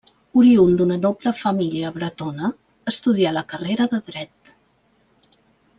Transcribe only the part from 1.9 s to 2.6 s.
bretona,